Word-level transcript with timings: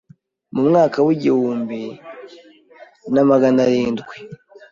mu 0.53 0.61
mwaka 0.67 0.97
wa 1.05 1.11
igihumbi 1.15 1.79
maganarindwi 3.29 4.15